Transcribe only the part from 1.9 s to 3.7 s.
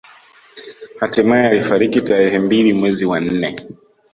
tarehe mbili mwezi wa nne